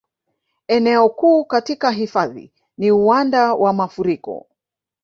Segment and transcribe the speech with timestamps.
[0.67, 4.47] Eneo kuu katika hifadhi ni uwanda wa mafuriko